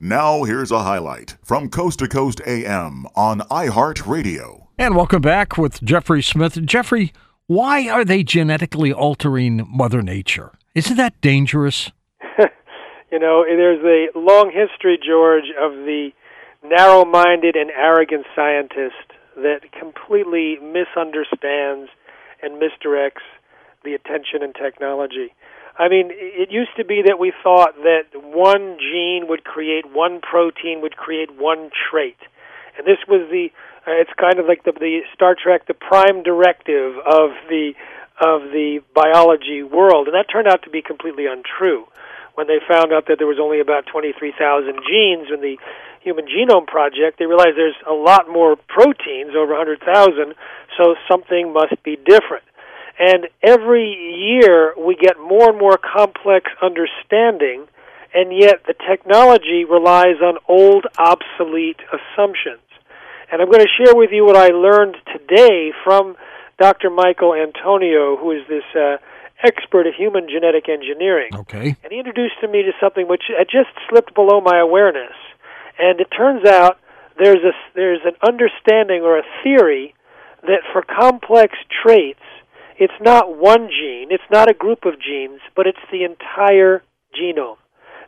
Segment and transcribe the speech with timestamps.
[0.00, 4.68] Now, here's a highlight from Coast to Coast AM on iHeartRadio.
[4.78, 6.64] And welcome back with Jeffrey Smith.
[6.64, 7.12] Jeffrey,
[7.48, 10.52] why are they genetically altering Mother Nature?
[10.72, 11.90] Isn't that dangerous?
[12.38, 16.10] you know, there's a long history, George, of the
[16.62, 21.90] narrow minded and arrogant scientist that completely misunderstands
[22.40, 23.26] and misdirects
[23.82, 25.34] the attention and technology.
[25.78, 30.20] I mean, it used to be that we thought that one gene would create one
[30.20, 32.18] protein, would create one trait.
[32.76, 33.54] And this was the,
[33.86, 37.78] uh, it's kind of like the, the Star Trek, the prime directive of the,
[38.18, 40.08] of the biology world.
[40.10, 41.86] And that turned out to be completely untrue.
[42.34, 45.58] When they found out that there was only about 23,000 genes in the
[46.02, 50.34] Human Genome Project, they realized there's a lot more proteins, over 100,000,
[50.76, 52.47] so something must be different.
[52.98, 57.66] And every year we get more and more complex understanding,
[58.12, 62.62] and yet the technology relies on old, obsolete assumptions.
[63.30, 66.16] And I'm going to share with you what I learned today from
[66.58, 66.90] Dr.
[66.90, 68.96] Michael Antoniou, who is this uh,
[69.44, 71.30] expert of human genetic engineering.
[71.34, 71.76] Okay.
[71.84, 75.14] And he introduced to me to something which had just slipped below my awareness.
[75.78, 76.78] And it turns out
[77.18, 79.94] there's a there's an understanding or a theory
[80.42, 82.22] that for complex traits
[82.78, 86.82] it's not one gene, it's not a group of genes, but it's the entire
[87.14, 87.56] genome.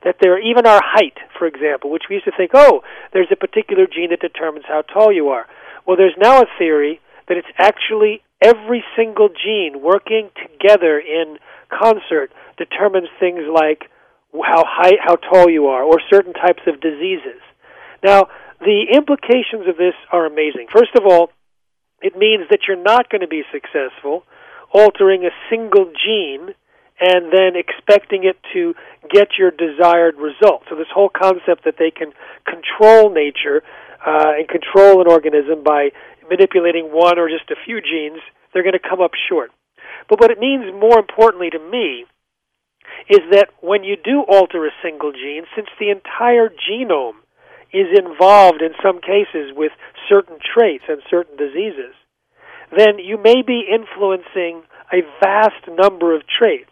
[0.04, 2.82] That there, even our height, for example, which we used to think, oh,
[3.12, 5.46] there's a particular gene that determines how tall you are.
[5.86, 11.36] Well, there's now a theory that it's actually every single gene working together in
[11.68, 13.90] concert determines things like
[14.32, 17.42] how high, how tall you are, or certain types of diseases.
[18.02, 18.28] Now,
[18.60, 20.68] the implications of this are amazing.
[20.72, 21.30] First of all,
[22.00, 24.24] it means that you're not going to be successful
[24.72, 26.54] altering a single gene
[27.00, 28.74] and then expecting it to
[29.10, 30.62] get your desired result.
[30.68, 32.12] So this whole concept that they can
[32.44, 33.62] control nature
[34.06, 35.90] uh, and control an organism by
[36.28, 38.20] manipulating one or just a few genes,
[38.52, 39.50] they're going to come up short.
[40.08, 42.04] But what it means more importantly to me
[43.08, 47.24] is that when you do alter a single gene, since the entire genome
[47.72, 49.72] is involved in some cases with
[50.08, 51.94] certain traits and certain diseases,
[52.76, 56.70] then you may be influencing a vast number of traits.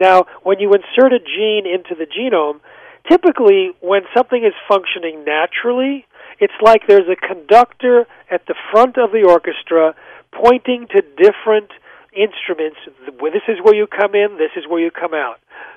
[0.00, 2.60] Now, when you insert a gene into the genome,
[3.08, 6.06] typically when something is functioning naturally,
[6.38, 9.94] it's like there's a conductor at the front of the orchestra
[10.32, 11.70] pointing to different
[12.12, 12.76] instruments.
[13.06, 15.36] This is where you come in, this is where you come out.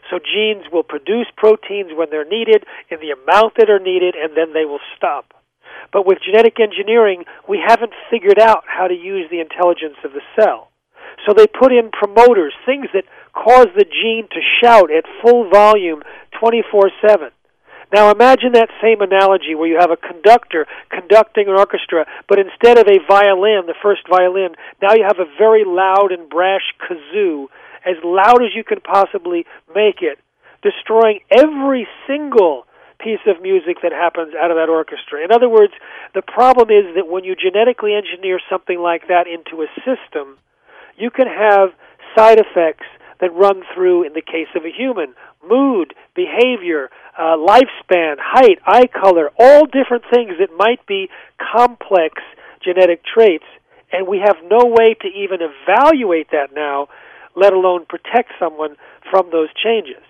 [0.10, 4.36] So genes will produce proteins when they're needed in the amount that are needed, and
[4.36, 5.34] then they will stop.
[5.92, 10.22] But with genetic engineering, we haven't figured out how to use the intelligence of the
[10.40, 10.70] cell.
[11.26, 16.02] So they put in promoters, things that cause the gene to shout at full volume
[16.40, 17.30] 24 7.
[17.94, 22.78] Now imagine that same analogy where you have a conductor conducting an orchestra, but instead
[22.78, 27.48] of a violin, the first violin, now you have a very loud and brash kazoo,
[27.86, 30.20] as loud as you can possibly make it,
[30.62, 32.66] destroying every single
[33.00, 35.24] piece of music that happens out of that orchestra.
[35.24, 35.74] In other words,
[36.14, 40.38] the problem is that when you genetically engineer something like that into a system,
[40.98, 41.70] you can have
[42.16, 42.86] side effects
[43.22, 45.14] that run through, in the case of a human,
[45.48, 52.22] mood, behavior, uh, lifespan, height, eye color, all different things that might be complex
[52.64, 53.46] genetic traits,
[53.92, 56.88] and we have no way to even evaluate that now,
[57.36, 58.76] let alone protect someone
[59.10, 60.04] from those changes.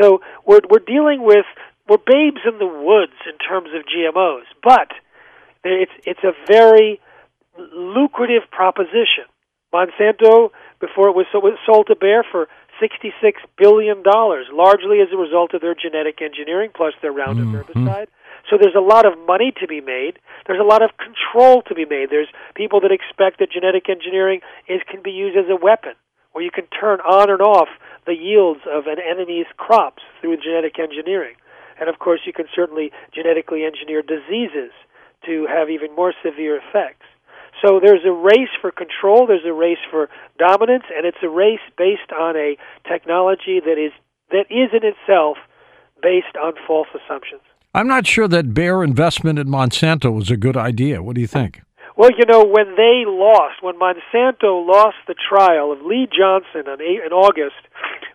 [0.00, 1.44] So we're we're dealing with
[1.90, 4.94] we're babes in the woods in terms of GMOs, but
[5.64, 7.00] it's it's a very
[7.58, 9.26] lucrative proposition.
[9.74, 10.50] Monsanto,
[10.80, 11.26] before it was
[11.66, 12.46] sold to Bayer for
[12.80, 13.12] $66
[13.58, 17.56] billion, largely as a result of their genetic engineering plus their Roundup mm-hmm.
[17.56, 18.06] herbicide.
[18.48, 20.18] So there's a lot of money to be made.
[20.46, 22.10] There's a lot of control to be made.
[22.10, 25.92] There's people that expect that genetic engineering is can be used as a weapon,
[26.32, 27.68] where you can turn on and off
[28.06, 31.36] the yields of an enemy's crops through genetic engineering.
[31.80, 34.70] And of course, you can certainly genetically engineer diseases
[35.26, 37.06] to have even more severe effects.
[37.64, 41.60] So there's a race for control, there's a race for dominance, and it's a race
[41.76, 42.56] based on a
[42.88, 43.92] technology that is
[44.30, 45.36] that is in itself
[46.00, 47.42] based on false assumptions.
[47.74, 51.02] I'm not sure that Bayer investment in Monsanto was a good idea.
[51.02, 51.62] What do you think?
[51.96, 57.12] Well, you know, when they lost, when Monsanto lost the trial of Lee Johnson in
[57.12, 57.60] August,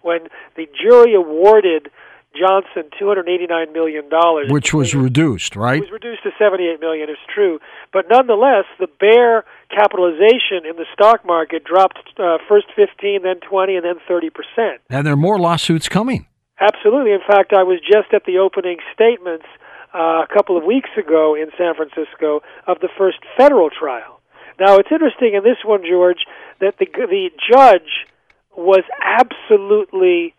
[0.01, 1.89] when the jury awarded
[2.35, 4.09] Johnson $289 million.
[4.49, 5.77] Which was reduced, right?
[5.77, 7.59] It was reduced to 78 million, it's true.
[7.93, 13.75] But nonetheless, the Bayer capitalization in the stock market dropped uh, first 15, then 20,
[13.75, 14.29] and then 30%.
[14.89, 16.27] And there are more lawsuits coming.
[16.59, 17.11] Absolutely.
[17.11, 19.45] In fact, I was just at the opening statements
[19.93, 24.21] uh, a couple of weeks ago in San Francisco of the first federal trial.
[24.59, 26.25] Now, it's interesting in this one, George,
[26.59, 28.07] that the the judge
[28.55, 30.33] was absolutely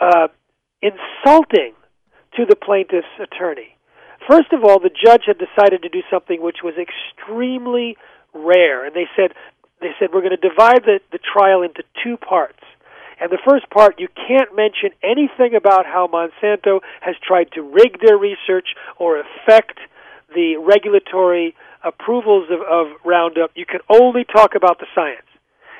[0.00, 0.28] uh,
[0.82, 1.74] insulting
[2.36, 3.76] to the plaintiff's attorney.
[4.28, 7.96] First of all, the judge had decided to do something which was extremely
[8.34, 9.32] rare, and they said
[9.80, 12.58] they said we're going to divide the, the trial into two parts.
[13.20, 17.98] And the first part, you can't mention anything about how Monsanto has tried to rig
[18.04, 19.78] their research or affect
[20.34, 23.50] the regulatory approvals of, of Roundup.
[23.54, 25.27] You can only talk about the science.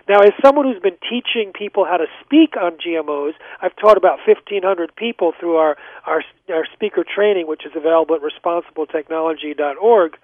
[0.08, 4.18] Now, as someone who's been teaching people how to speak on GMOs, I've taught about
[4.26, 5.76] 1,500 people through our,
[6.06, 10.16] our, our speaker training, which is available at responsibletechnology.org.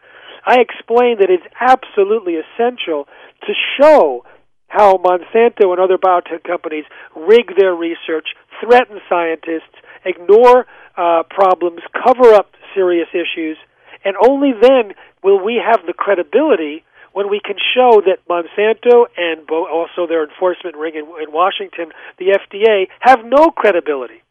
[0.47, 3.07] I explain that it's absolutely essential
[3.47, 4.25] to show
[4.69, 6.85] how Monsanto and other biotech companies
[7.15, 8.29] rig their research,
[8.61, 10.67] threaten scientists, ignore
[10.97, 13.59] uh, problems, cover up serious issues,
[14.05, 16.85] and only then will we have the credibility
[17.15, 22.37] when we can show that Monsanto and also their enforcement ring in, in Washington, the
[22.37, 24.23] FDA, have no credibility.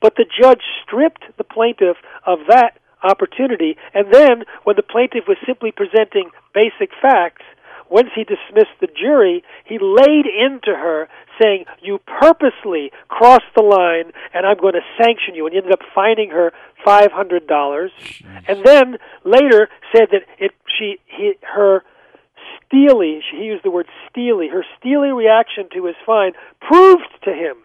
[0.00, 5.36] But the judge stripped the plaintiff of that opportunity, and then when the plaintiff was
[5.46, 7.44] simply presenting basic facts,
[7.90, 11.08] once he dismissed the jury, he laid into her
[11.42, 15.44] saying, You purposely crossed the line and I'm going to sanction you.
[15.44, 16.52] And he ended up fining her
[16.86, 17.90] $500.
[18.48, 21.82] And then later said that it, she, he, her
[22.66, 27.56] steely, he used the word steely, her steely reaction to his fine proved to him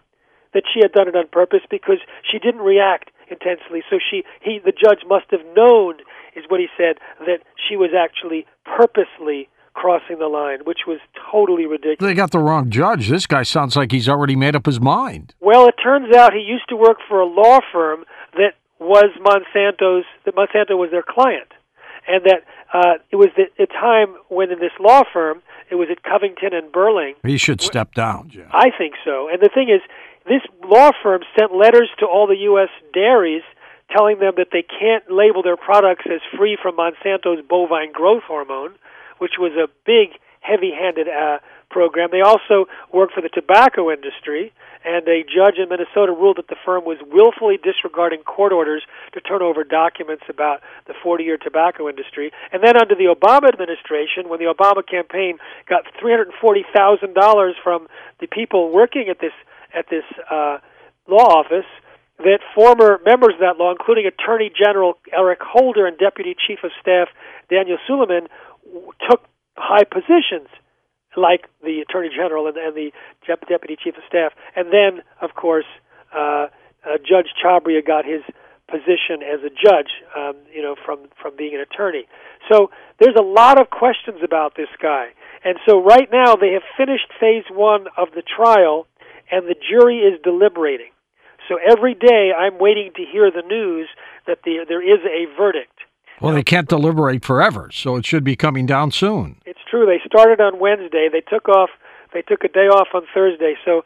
[0.54, 3.84] that she had done it on purpose because she didn't react intensely.
[3.90, 5.96] So she, he, the judge must have known,
[6.36, 11.00] is what he said, that she was actually purposely crossing the line, which was
[11.32, 12.00] totally ridiculous.
[12.00, 13.10] They got the wrong judge.
[13.10, 15.36] This guy sounds like he's already made up his mind.
[15.42, 20.06] Well, it turns out he used to work for a law firm that was Monsanto's.
[20.26, 21.52] That Monsanto was their client,
[22.08, 22.44] and that
[22.74, 26.54] uh, it was the, the time when in this law firm it was at Covington
[26.54, 27.16] and Burling.
[27.24, 28.48] He should step down, Jim.
[28.52, 29.30] I think so.
[29.30, 29.82] And the thing is,
[30.28, 32.70] this law firm sent letters to all the U.S.
[32.94, 33.44] dairies
[33.96, 38.76] telling them that they can't label their products as free from Monsanto's bovine growth hormone
[39.18, 41.40] which was a big, heavy-handed uh,
[41.76, 42.08] program.
[42.10, 44.56] They also worked for the tobacco industry,
[44.88, 48.82] and a judge in Minnesota ruled that the firm was willfully disregarding court orders
[49.12, 52.32] to turn over documents about the 40-year tobacco industry.
[52.54, 55.36] And then under the Obama administration, when the Obama campaign
[55.68, 57.88] got $340,000 from
[58.22, 59.36] the people working at this
[59.76, 60.60] at this uh,
[61.12, 61.68] law office,
[62.20, 66.72] that former members of that law, including Attorney General Eric Holder and Deputy Chief of
[66.80, 67.10] Staff
[67.50, 68.30] Daniel Sullivan,
[69.10, 69.28] took
[69.58, 70.48] high positions
[71.18, 72.92] like the Attorney General and, and the
[73.48, 74.34] Deputy Chief of Staff.
[74.56, 75.66] And then, of course,
[76.16, 76.48] uh,
[76.86, 78.22] uh, Judge Chhabria got his
[78.68, 82.08] position as a judge, um, you know, from from being an attorney.
[82.52, 82.70] So
[83.00, 85.10] there's a lot of questions about this guy.
[85.44, 88.88] And so right now they have finished phase one of the trial,
[89.32, 90.92] and the jury is deliberating.
[91.48, 93.88] So every day I'm waiting to hear the news
[94.26, 95.75] that the, there is a verdict.
[96.22, 99.42] Well, they can't deliberate forever, so it should be coming down soon.
[99.46, 99.86] It's true.
[99.86, 101.10] They started on Wednesday.
[101.12, 101.70] They took off.
[102.14, 103.56] They took a day off on Thursday.
[103.66, 103.84] So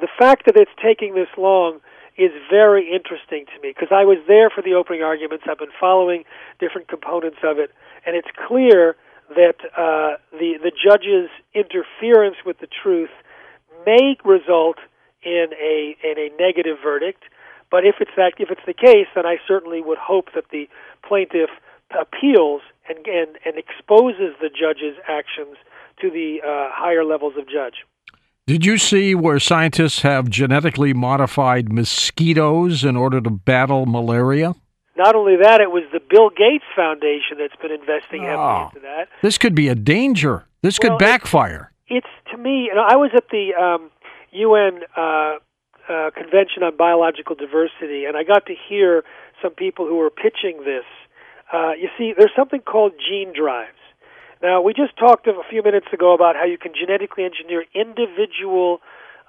[0.00, 1.80] the fact that it's taking this long
[2.16, 5.44] is very interesting to me because I was there for the opening arguments.
[5.48, 6.24] I've been following
[6.58, 7.70] different components of it,
[8.06, 8.96] and it's clear
[9.30, 13.12] that uh, the the judge's interference with the truth
[13.86, 14.78] may result
[15.22, 17.24] in a in a negative verdict.
[17.70, 20.68] But if it's that if it's the case, then I certainly would hope that the
[21.06, 21.50] plaintiff
[21.98, 25.56] appeals and and, and exposes the judge's actions
[26.00, 27.84] to the uh, higher levels of judge.
[28.46, 34.54] Did you see where scientists have genetically modified mosquitoes in order to battle malaria?
[34.96, 38.80] Not only that, it was the Bill Gates Foundation that's been investing heavily oh, into
[38.80, 39.08] that.
[39.22, 40.46] This could be a danger.
[40.62, 41.72] This well, could backfire.
[41.88, 42.64] It's, it's, to me.
[42.64, 43.90] You know, I was at the um,
[44.32, 45.38] UN uh,
[45.88, 49.04] uh, Convention on Biological Diversity, and I got to hear
[49.42, 50.84] some people who were pitching this.
[51.52, 53.78] Uh, you see, there's something called gene drives.
[54.42, 58.80] Now, we just talked a few minutes ago about how you can genetically engineer individual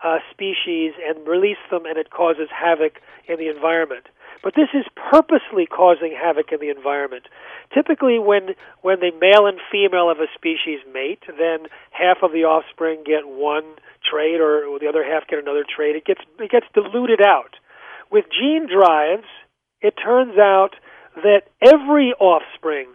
[0.04, 4.06] uh, species and release them, and it causes havoc in the environment.
[4.42, 7.28] But this is purposely causing havoc in the environment.
[7.74, 12.46] Typically, when when the male and female of a species mate, then half of the
[12.46, 13.76] offspring get one
[14.10, 15.96] trait, or the other half get another trait.
[15.96, 17.56] It gets it gets diluted out.
[18.12, 19.28] With gene drives,
[19.82, 20.72] it turns out
[21.16, 22.88] that every offspring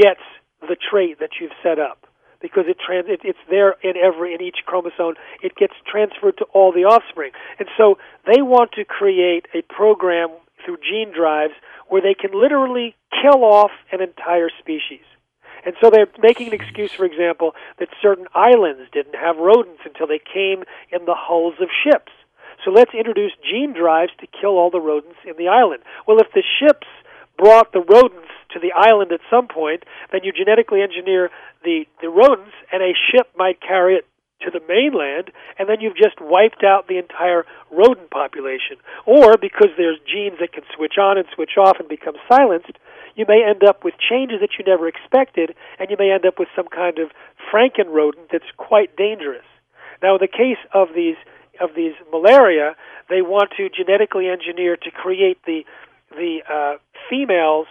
[0.00, 0.22] gets
[0.60, 2.06] the trait that you've set up
[2.40, 5.14] because it, trans- it it's there in every in each chromosome.
[5.42, 10.30] It gets transferred to all the offspring, and so they want to create a program
[10.64, 11.54] through gene drives
[11.88, 15.04] where they can literally kill off an entire species.
[15.64, 20.06] And so they're making an excuse, for example, that certain islands didn't have rodents until
[20.06, 22.12] they came in the hulls of ships.
[22.64, 25.82] So let's introduce gene drives to kill all the rodents in the island.
[26.06, 26.86] Well, if the ships
[27.36, 31.30] brought the rodents to the island at some point, then you genetically engineer
[31.64, 34.06] the, the rodents, and a ship might carry it
[34.42, 38.76] to the mainland, and then you've just wiped out the entire rodent population.
[39.06, 42.78] Or because there's genes that can switch on and switch off and become silenced,
[43.14, 46.38] you may end up with changes that you never expected, and you may end up
[46.38, 47.10] with some kind of
[47.52, 49.46] Franken rodent that's quite dangerous.
[50.02, 51.16] Now, in the case of these
[51.60, 52.74] of these malaria,
[53.08, 55.64] they want to genetically engineer to create the
[56.10, 57.66] the uh, females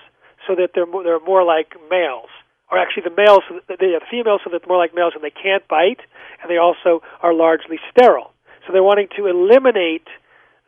[0.47, 2.29] so that they're they're more like males,
[2.73, 5.65] or actually the males the females so that they're more like males and they can't
[5.67, 6.01] bite,
[6.41, 8.33] and they also are largely sterile.
[8.65, 10.07] So they're wanting to eliminate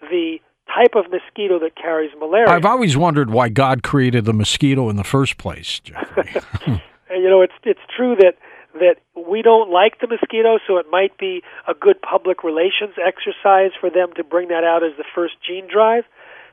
[0.01, 2.49] the type of mosquito that carries malaria.
[2.49, 6.35] I've always wondered why God created the mosquito in the first place, Jeffrey.
[7.09, 8.35] you know, it's it's true that
[8.75, 13.71] that we don't like the mosquito, so it might be a good public relations exercise
[13.79, 16.03] for them to bring that out as the first gene drive.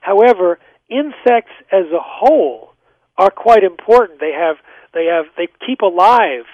[0.00, 2.71] However, insects as a whole
[3.18, 4.20] are quite important.
[4.20, 4.56] They have
[4.94, 6.44] they have they keep alive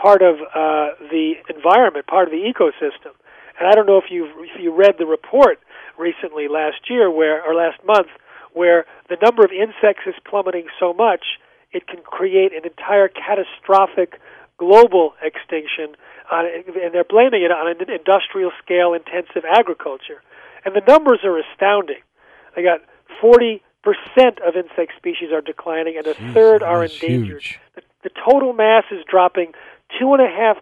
[0.00, 3.12] part of uh, the environment, part of the ecosystem.
[3.58, 5.58] And I don't know if you if you read the report
[5.98, 8.08] recently last year where or last month
[8.52, 11.38] where the number of insects is plummeting so much
[11.72, 14.18] it can create an entire catastrophic
[14.58, 15.94] global extinction
[16.32, 20.22] on, and they're blaming it on an industrial scale intensive agriculture
[20.64, 22.02] and the numbers are astounding
[22.56, 22.80] they got
[23.22, 27.42] 40% of insect species are declining and a Jeez, third are endangered
[27.74, 29.52] the, the total mass is dropping
[30.00, 30.56] 2.5%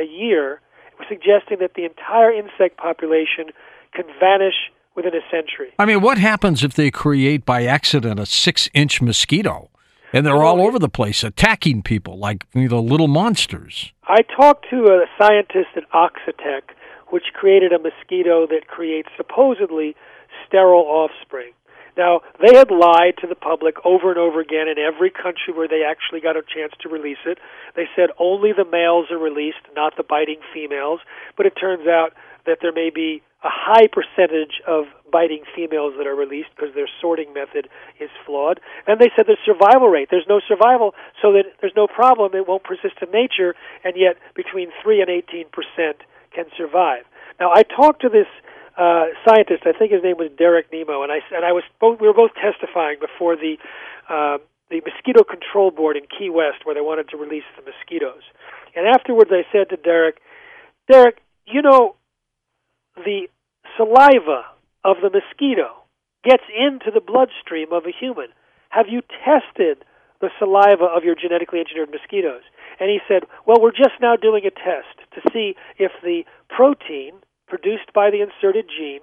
[0.00, 0.60] a year
[1.08, 3.52] suggesting that the entire insect population
[3.92, 4.54] can vanish
[4.94, 5.72] within a century.
[5.78, 9.70] I mean, what happens if they create by accident a six inch mosquito?
[10.12, 13.92] And they're all over the place attacking people like you know, little monsters.
[14.04, 16.62] I talked to a scientist at Oxitec,
[17.08, 19.94] which created a mosquito that creates supposedly
[20.46, 21.52] sterile offspring.
[21.96, 25.68] Now, they had lied to the public over and over again in every country where
[25.68, 27.38] they actually got a chance to release it.
[27.74, 31.00] They said only the males are released, not the biting females.
[31.36, 32.12] But it turns out
[32.44, 36.88] that there may be a high percentage of biting females that are released because their
[37.00, 37.68] sorting method
[38.00, 38.60] is flawed.
[38.86, 42.48] And they said the survival rate, there's no survival, so that there's no problem, it
[42.48, 46.02] won't persist in nature, and yet between 3 and 18 percent
[46.34, 47.04] can survive.
[47.38, 48.26] Now, I talked to this
[48.76, 49.64] uh, scientist.
[49.64, 52.00] I think his name was Derek Nimmo, and I and I was both.
[52.00, 53.56] We were both testifying before the
[54.08, 54.38] uh,
[54.70, 58.22] the mosquito control board in Key West, where they wanted to release the mosquitoes.
[58.74, 60.20] And afterwards, I said to Derek,
[60.90, 61.96] Derek, you know,
[62.96, 63.28] the
[63.76, 64.44] saliva
[64.84, 65.86] of the mosquito
[66.24, 68.28] gets into the bloodstream of a human.
[68.68, 69.84] Have you tested
[70.20, 72.42] the saliva of your genetically engineered mosquitoes?
[72.78, 77.14] And he said, Well, we're just now doing a test to see if the protein
[77.46, 79.02] produced by the inserted gene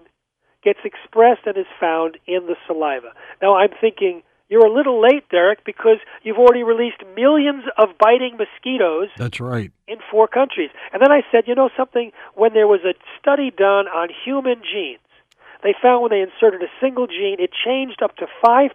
[0.64, 3.12] gets expressed and is found in the saliva.
[3.42, 8.38] Now, I'm thinking, you're a little late, Derek, because you've already released millions of biting
[8.38, 9.10] mosquitoes.
[9.18, 9.72] That's right.
[9.88, 10.70] In four countries.
[10.92, 12.12] And then I said, you know something?
[12.36, 15.00] When there was a study done on human genes,
[15.64, 18.70] they found when they inserted a single gene, it changed up to 5%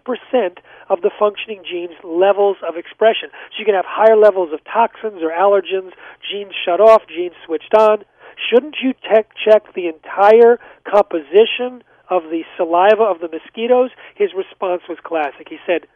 [0.89, 3.29] of the functioning gene's levels of expression.
[3.53, 5.93] So you can have higher levels of toxins or allergens,
[6.25, 8.03] genes shut off, genes switched on.
[8.47, 13.91] Shouldn't you tech check the entire composition of the saliva of the mosquitoes?
[14.15, 15.47] His response was classic.
[15.49, 15.87] He said,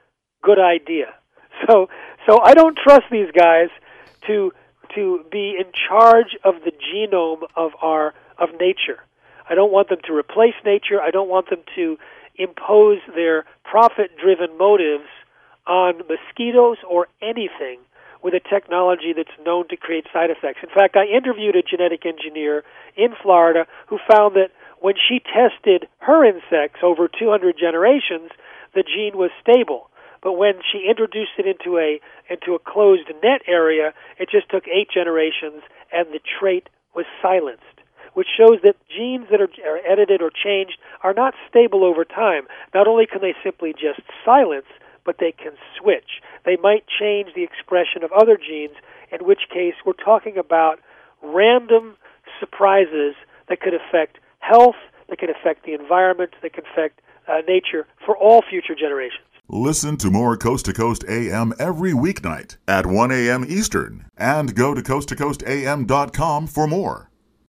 [0.41, 1.15] "Good idea."
[1.69, 1.87] So,
[2.27, 3.69] so I don't trust these guys
[4.25, 4.51] to
[4.95, 8.99] to be in charge of the genome of our of nature.
[9.49, 10.99] I don't want them to replace nature.
[10.99, 11.97] I don't want them to
[12.35, 15.07] impose their profit-driven motives
[15.67, 17.79] on mosquitoes or anything
[18.23, 20.59] with a technology that's known to create side effects.
[20.63, 22.63] In fact, I interviewed a genetic engineer
[22.95, 28.31] in Florida who found that when she tested her insects over 200 generations,
[28.73, 29.89] the gene was stable.
[30.21, 31.99] But when she introduced it into a
[32.29, 35.61] into a closed net area, it just took eight generations,
[35.91, 40.77] and the trait was silenced, which shows that genes that are, are edited or changed
[41.03, 42.47] are not stable over time.
[42.73, 44.71] Not only can they simply just silence,
[45.05, 46.21] but they can switch.
[46.45, 48.75] They might change the expression of other genes,
[49.11, 50.79] in which case we're talking about
[51.21, 51.97] random
[52.39, 53.15] surprises
[53.49, 54.75] that could affect health,
[55.09, 59.27] that could affect the environment, that could affect uh, nature for all future generations.
[59.49, 63.45] Listen to more Coast to Coast AM every weeknight at 1 a.m.
[63.47, 67.09] Eastern and go to coasttocoastam.com for more.